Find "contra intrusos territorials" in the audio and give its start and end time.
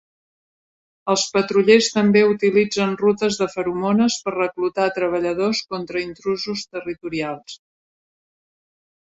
5.75-7.61